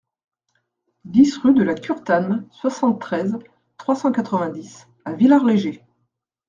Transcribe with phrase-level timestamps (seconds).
[1.05, 3.37] dix rue de la Curtane, soixante-treize,
[3.77, 5.85] trois cent quatre-vingt-dix à Villard-Léger